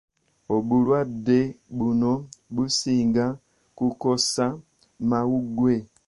[0.55, 1.39] Obulwadde
[1.75, 2.13] buno
[2.55, 3.25] businga
[3.77, 4.45] kukosa
[5.09, 5.73] mawuggwe.